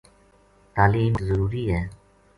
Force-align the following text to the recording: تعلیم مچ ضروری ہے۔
تعلیم 0.75 1.13
مچ 1.13 1.21
ضروری 1.29 1.65
ہے۔ 1.73 1.81